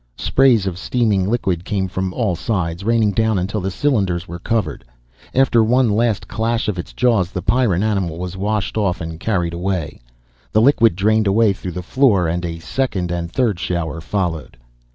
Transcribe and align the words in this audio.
Sprays 0.17 0.65
of 0.65 0.79
steaming 0.79 1.29
liquid 1.29 1.63
came 1.63 1.87
from 1.87 2.11
all 2.11 2.35
sides, 2.35 2.83
raining 2.83 3.11
down 3.11 3.37
until 3.37 3.61
the 3.61 3.69
cylinders 3.69 4.27
were 4.27 4.39
covered. 4.39 4.83
After 5.35 5.63
one 5.63 5.91
last 5.91 6.27
clash 6.27 6.67
of 6.67 6.79
its 6.79 6.91
jaws, 6.91 7.29
the 7.29 7.43
Pyrran 7.43 7.83
animal 7.83 8.17
was 8.17 8.35
washed 8.35 8.79
off 8.79 8.99
and 8.99 9.19
carried 9.19 9.53
away. 9.53 10.01
The 10.53 10.61
liquid 10.61 10.95
drained 10.95 11.27
away 11.27 11.53
through 11.53 11.73
the 11.73 11.83
floor 11.83 12.27
and 12.27 12.43
a 12.43 12.57
second 12.57 13.11
and 13.11 13.31
third 13.31 13.59
shower 13.59 14.01
followed. 14.01 14.57